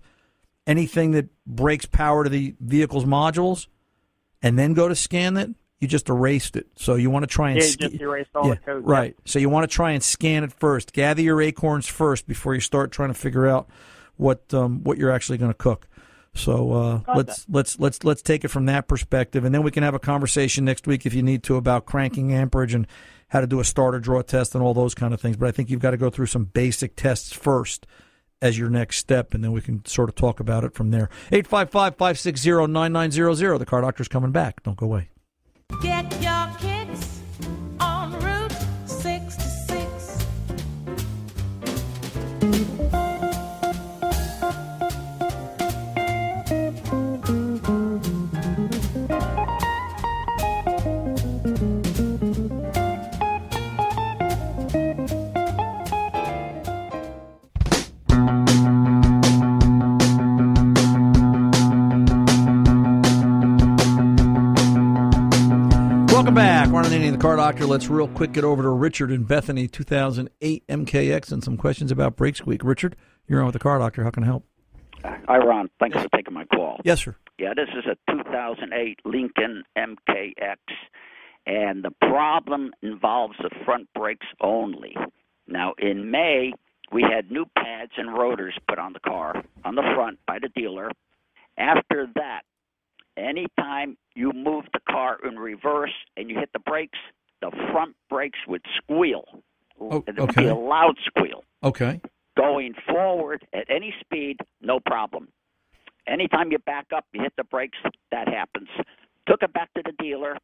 [0.66, 3.68] anything that breaks power to the vehicle's modules,
[4.42, 6.68] and then go to scan it, you just erased it.
[6.78, 8.88] So you want to try and Yeah, just erased all yeah, the code.
[8.88, 9.16] right.
[9.26, 10.94] So you want to try and scan it first.
[10.94, 13.68] Gather your acorns first before you start trying to figure out
[14.16, 15.88] what um, what you're actually going to cook.
[16.36, 19.84] So uh, let's let's let's let's take it from that perspective, and then we can
[19.84, 22.88] have a conversation next week if you need to about cranking amperage and
[23.28, 25.38] how to do a starter draw test and all those kind of things.
[25.38, 27.86] But I think you've got to go through some basic tests first
[28.42, 31.10] as your next step, and then we can sort of talk about it from there.
[31.32, 33.58] 855 560 9900.
[33.60, 34.64] The car doctor's coming back.
[34.64, 35.10] Don't go away.
[67.44, 67.66] And Andy, the car doctor.
[67.66, 72.16] Let's real quick get over to Richard in Bethany, 2008 MKX, and some questions about
[72.16, 72.64] brake squeak.
[72.64, 72.96] Richard,
[73.28, 74.04] you're on with the car doctor.
[74.04, 74.46] How can I help?
[75.04, 75.70] Hi, Ron.
[75.80, 76.80] Thanks for taking my call.
[76.84, 77.16] Yes, sir.
[77.38, 80.58] Yeah, this is a 2008 Lincoln MKX,
[81.46, 84.96] and the problem involves the front brakes only.
[85.48, 86.54] Now, in May,
[86.92, 90.50] we had new pads and rotors put on the car on the front by the
[90.50, 90.92] dealer.
[91.58, 92.42] After that,
[93.18, 97.00] anytime you move the car in reverse and you hit the brakes,
[97.52, 99.26] the front brakes would squeal.
[99.80, 101.44] Oh, It would be a loud squeal.
[101.64, 102.00] Okay.
[102.38, 105.28] Going forward at any speed, no problem.
[106.08, 107.78] Anytime you back up, you hit the brakes,
[108.12, 108.70] that happens.
[109.28, 110.38] Took it back to the dealer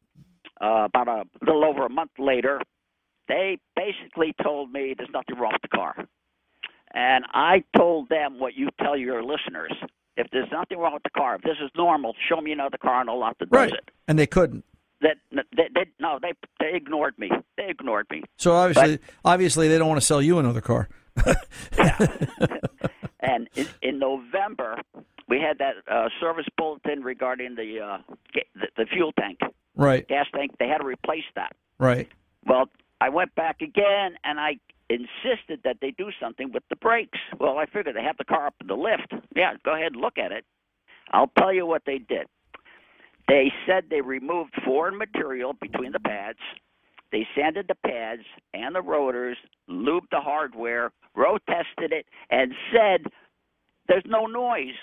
[0.60, 2.60] uh, about a little over a month later.
[3.28, 5.94] They basically told me there's nothing wrong with the car.
[6.92, 9.72] And I told them what you tell your listeners.
[10.16, 12.94] If there's nothing wrong with the car, if this is normal, show me another car
[13.00, 13.72] on the lot that does Right.
[13.72, 13.90] it.
[14.08, 14.64] And they couldn't.
[15.02, 17.30] That they, they, no, they they ignored me.
[17.56, 18.22] They ignored me.
[18.36, 20.88] So obviously, obviously, they don't want to sell you another car.
[21.78, 22.06] yeah.
[23.22, 24.80] And in, in November,
[25.28, 27.98] we had that uh, service bulletin regarding the, uh,
[28.54, 29.40] the the fuel tank,
[29.76, 30.08] Right.
[30.08, 30.52] gas tank.
[30.58, 31.54] They had to replace that.
[31.78, 32.08] Right.
[32.46, 32.70] Well,
[33.00, 37.18] I went back again and I insisted that they do something with the brakes.
[37.38, 39.12] Well, I figured they have the car up in the lift.
[39.36, 40.46] Yeah, go ahead and look at it.
[41.12, 42.26] I'll tell you what they did.
[43.30, 46.40] They said they removed foreign material between the pads.
[47.12, 48.22] They sanded the pads
[48.54, 49.36] and the rotors,
[49.68, 53.06] lubed the hardware, road tested it, and said
[53.86, 54.74] there's no noise.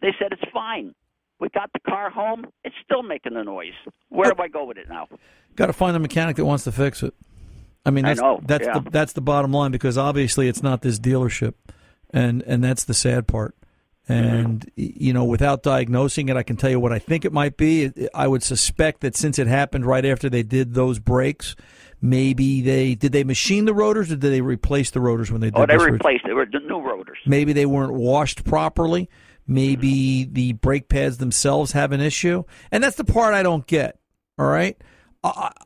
[0.00, 0.94] They said it's fine.
[1.40, 2.46] We got the car home.
[2.64, 3.74] It's still making the noise.
[4.08, 5.06] Where do I go with it now?
[5.54, 7.12] Got to find the mechanic that wants to fix it.
[7.84, 8.78] I mean, I that's know, that's yeah.
[8.78, 11.52] the that's the bottom line because obviously it's not this dealership,
[12.10, 13.54] and and that's the sad part.
[14.06, 17.56] And you know, without diagnosing it, I can tell you what I think it might
[17.56, 17.90] be.
[18.14, 21.56] I would suspect that since it happened right after they did those brakes,
[22.02, 25.50] maybe they did they machine the rotors or did they replace the rotors when they
[25.50, 26.24] did Oh, they replaced.
[26.26, 27.18] They were the new rotors.
[27.26, 29.08] Maybe they weren't washed properly.
[29.46, 30.34] Maybe mm-hmm.
[30.34, 32.44] the brake pads themselves have an issue.
[32.70, 33.98] And that's the part I don't get.
[34.38, 34.76] All right.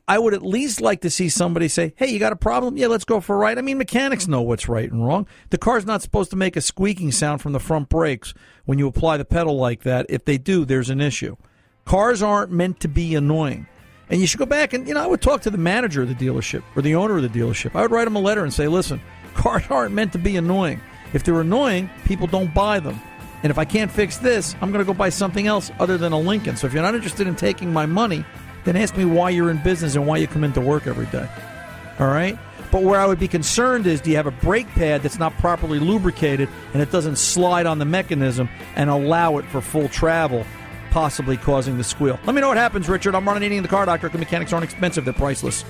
[0.07, 2.77] I, would at least like to see somebody say, hey, you got a problem?
[2.77, 3.57] Yeah, let's go for a ride.
[3.57, 5.27] I mean, mechanics know what's right and wrong.
[5.49, 8.33] The car's not supposed to make a squeaking sound from the front brakes
[8.63, 10.05] when you apply the pedal like that.
[10.07, 11.35] If they do, there's an issue.
[11.83, 13.67] Cars aren't meant to be annoying.
[14.09, 16.07] And you should go back and, you know, I would talk to the manager of
[16.07, 17.75] the dealership or the owner of the dealership.
[17.75, 19.01] I would write him a letter and say, listen,
[19.33, 20.79] cars aren't meant to be annoying.
[21.13, 22.99] If they're annoying, people don't buy them.
[23.43, 26.13] And if I can't fix this, I'm going to go buy something else other than
[26.13, 26.55] a Lincoln.
[26.55, 28.25] So if you're not interested in taking my money,
[28.69, 31.27] then ask me why you're in business and why you come into work every day.
[31.99, 32.37] All right?
[32.71, 35.35] But where I would be concerned is do you have a brake pad that's not
[35.37, 40.45] properly lubricated and it doesn't slide on the mechanism and allow it for full travel,
[40.91, 42.19] possibly causing the squeal?
[42.25, 43.15] Let me know what happens, Richard.
[43.15, 44.07] I'm Ron Ananian the car doctor.
[44.07, 45.65] The mechanics aren't expensive, they're priceless.